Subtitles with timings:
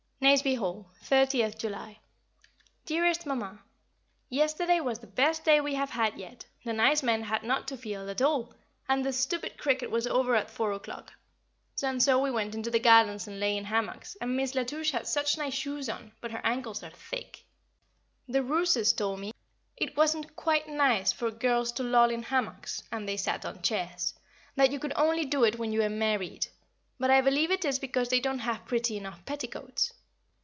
[0.23, 1.97] Nazeby Hall, 30th July.
[2.85, 3.63] Dearest Mamma,
[4.29, 7.75] Yesterday was the best day we have had yet; the nice men had not to
[7.75, 8.53] field at all,
[8.87, 11.11] and the stupid cricket was over at four o'clock,
[11.81, 14.91] and so we went into the gardens and lay in hammocks, and Miss La Touche
[14.91, 17.43] had such nice shoes on, but her ankles are thick.
[18.27, 19.33] [Sidenote: Ghosts in the Corridor] The Rooses told me
[19.75, 24.13] it wasn't "quite nice" for girls to loll in hammocks (and they sat on chairs)
[24.55, 26.45] that you could only do it when you are married;
[26.99, 29.93] but I believe it is because they don't have pretty enough petticoats.